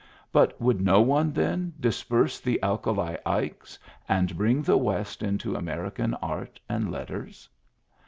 [0.31, 3.77] But would no one, then, disperse the Alkali Ikes
[4.09, 7.47] and bring the West into American art and letters